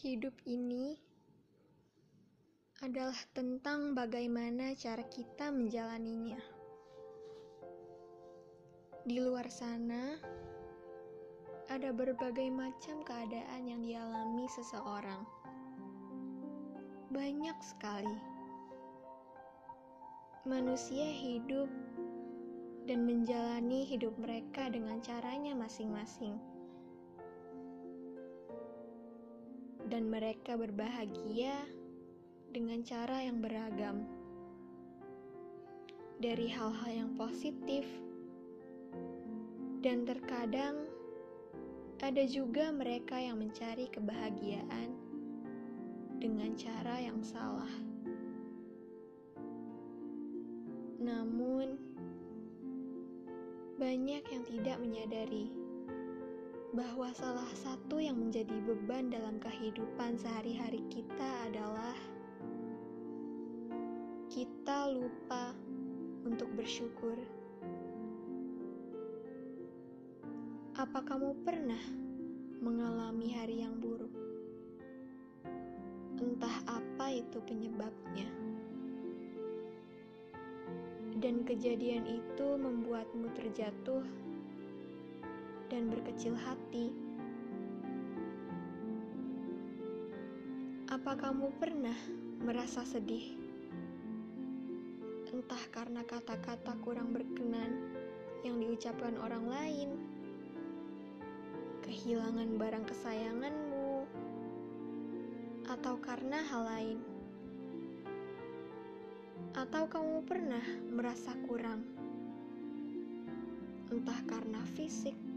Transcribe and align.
Hidup 0.00 0.32
ini 0.48 0.96
adalah 2.80 3.20
tentang 3.36 3.92
bagaimana 3.92 4.72
cara 4.72 5.04
kita 5.04 5.52
menjalaninya. 5.52 6.40
Di 9.04 9.20
luar 9.20 9.44
sana, 9.52 10.16
ada 11.68 11.92
berbagai 11.92 12.48
macam 12.48 13.04
keadaan 13.04 13.68
yang 13.68 13.84
dialami 13.84 14.48
seseorang. 14.48 15.20
Banyak 17.12 17.60
sekali 17.60 18.16
manusia 20.48 21.12
hidup 21.12 21.68
dan 22.88 23.04
menjalani 23.04 23.84
hidup 23.84 24.16
mereka 24.16 24.72
dengan 24.72 24.96
caranya 25.04 25.52
masing-masing. 25.52 26.40
Dan 29.90 30.06
mereka 30.06 30.54
berbahagia 30.54 31.66
dengan 32.54 32.86
cara 32.86 33.26
yang 33.26 33.42
beragam. 33.42 34.06
Dari 36.22 36.46
hal-hal 36.46 36.92
yang 36.94 37.10
positif, 37.18 37.82
dan 39.82 40.06
terkadang 40.06 40.86
ada 42.00 42.22
juga 42.28 42.70
mereka 42.70 43.18
yang 43.18 43.42
mencari 43.42 43.90
kebahagiaan 43.90 44.94
dengan 46.20 46.52
cara 46.54 47.00
yang 47.00 47.18
salah. 47.24 47.72
Namun, 51.00 51.80
banyak 53.80 54.24
yang 54.28 54.44
tidak 54.44 54.76
menyadari 54.78 55.48
bahwa 56.70 57.10
salah 57.10 57.50
satu 57.58 57.98
yang 57.98 58.14
menjadi 58.14 58.54
beban 58.62 59.10
dalam 59.10 59.42
kehidupan 59.42 60.14
sehari-hari 60.14 60.78
kita 60.86 61.50
adalah 61.50 61.98
kita 64.30 64.86
lupa 64.94 65.50
untuk 66.22 66.46
bersyukur. 66.54 67.18
Apa 70.78 71.02
kamu 71.02 71.42
pernah 71.42 71.82
mengalami 72.62 73.34
hari 73.34 73.66
yang 73.66 73.74
buruk? 73.82 74.14
Entah 76.22 76.56
apa 76.70 77.10
itu 77.10 77.42
penyebabnya. 77.50 78.30
Dan 81.18 81.42
kejadian 81.42 82.06
itu 82.06 82.46
membuatmu 82.54 83.26
terjatuh 83.34 84.06
dan 85.70 85.86
berkecil 85.86 86.34
hati. 86.34 86.90
Apa 90.90 91.14
kamu 91.14 91.54
pernah 91.62 91.94
merasa 92.42 92.82
sedih? 92.82 93.38
Entah 95.30 95.62
karena 95.70 96.02
kata-kata 96.02 96.74
kurang 96.82 97.14
berkenan 97.14 97.94
yang 98.42 98.58
diucapkan 98.58 99.14
orang 99.22 99.46
lain, 99.46 99.90
kehilangan 101.86 102.58
barang 102.58 102.84
kesayanganmu, 102.90 104.10
atau 105.70 105.94
karena 106.02 106.42
hal 106.50 106.62
lain. 106.66 106.98
Atau 109.54 109.86
kamu 109.86 110.26
pernah 110.26 110.66
merasa 110.90 111.30
kurang, 111.46 111.86
entah 113.94 114.20
karena 114.26 114.58
fisik, 114.74 115.29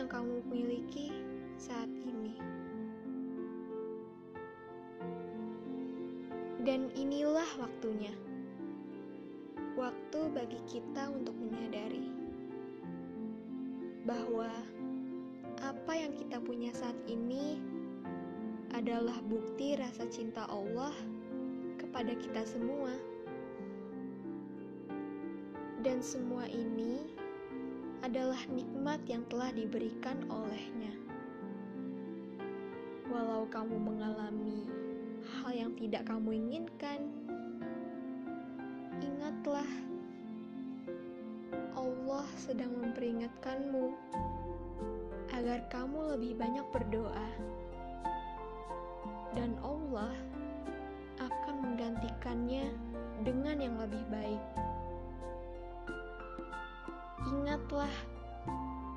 yang 0.00 0.08
kamu 0.08 0.40
miliki 0.48 1.12
saat 1.60 1.92
ini. 2.08 2.32
Dan 6.64 6.88
inilah 6.96 7.44
waktunya. 7.60 8.16
Waktu 9.76 10.20
bagi 10.32 10.56
kita 10.64 11.12
untuk 11.12 11.36
menyadari 11.36 12.08
bahwa 14.08 14.48
apa 15.60 15.92
yang 15.92 16.16
kita 16.16 16.40
punya 16.40 16.72
saat 16.72 16.96
ini 17.04 17.60
adalah 18.72 19.20
bukti 19.28 19.76
rasa 19.76 20.08
cinta 20.08 20.48
Allah 20.48 20.96
kepada 21.76 22.16
kita 22.16 22.40
semua. 22.48 22.96
Dan 25.84 26.00
semua 26.00 26.48
ini 26.48 27.19
adalah 28.00 28.40
nikmat 28.48 29.00
yang 29.04 29.20
telah 29.28 29.52
diberikan 29.52 30.16
olehnya. 30.32 30.96
Walau 33.12 33.44
kamu 33.52 33.76
mengalami 33.76 34.64
hal 35.20 35.52
yang 35.52 35.72
tidak 35.76 36.08
kamu 36.08 36.40
inginkan, 36.40 37.12
ingatlah 39.04 39.68
Allah 41.76 42.26
sedang 42.40 42.72
memperingatkanmu 42.80 43.92
agar 45.36 45.60
kamu 45.68 46.16
lebih 46.16 46.32
banyak 46.40 46.66
berdoa, 46.72 47.28
dan 49.36 49.52
Allah 49.60 50.12
akan 51.20 51.54
menggantikannya 51.62 52.72
dengan 53.22 53.56
yang 53.60 53.76
lebih 53.76 54.02
baik. 54.08 54.44
Ingatlah, 57.28 57.92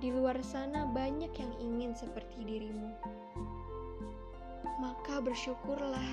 di 0.00 0.08
luar 0.08 0.40
sana 0.40 0.88
banyak 0.88 1.28
yang 1.36 1.52
ingin 1.60 1.92
seperti 1.92 2.48
dirimu. 2.48 2.88
Maka 4.80 5.20
bersyukurlah 5.20 6.08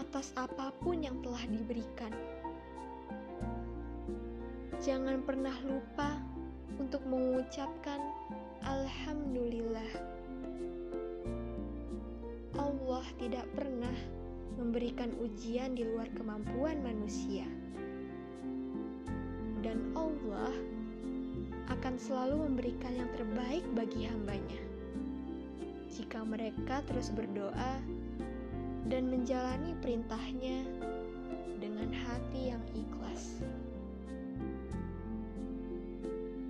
atas 0.00 0.32
apa 0.40 0.72
pun 0.80 1.04
yang 1.04 1.20
telah 1.20 1.44
diberikan. 1.44 2.12
Jangan 4.80 5.20
pernah 5.28 5.52
lupa 5.60 6.16
untuk 6.80 7.04
mengucapkan 7.04 8.00
Alhamdulillah. 8.64 9.92
Allah 12.56 13.04
tidak 13.20 13.44
pernah 13.52 13.96
memberikan 14.56 15.12
ujian 15.20 15.76
di 15.76 15.84
luar 15.84 16.08
kemampuan 16.16 16.80
manusia 16.80 17.44
dan 19.60 19.92
Allah 19.92 20.52
akan 21.70 21.94
selalu 22.00 22.50
memberikan 22.50 22.96
yang 22.96 23.10
terbaik 23.14 23.64
bagi 23.76 24.08
hambanya. 24.08 24.60
Jika 25.92 26.24
mereka 26.24 26.82
terus 26.88 27.12
berdoa 27.12 27.78
dan 28.88 29.06
menjalani 29.06 29.76
perintahnya 29.78 30.66
dengan 31.60 31.92
hati 31.92 32.50
yang 32.56 32.64
ikhlas. 32.72 33.44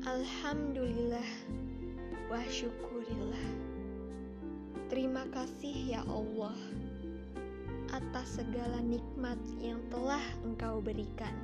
Alhamdulillah 0.06 1.30
wa 2.32 2.42
syukurillah. 2.48 3.46
Terima 4.88 5.22
kasih 5.30 5.98
ya 5.98 6.02
Allah 6.08 6.56
atas 7.90 8.38
segala 8.38 8.78
nikmat 8.82 9.38
yang 9.58 9.82
telah 9.90 10.22
Engkau 10.46 10.78
berikan. 10.80 11.34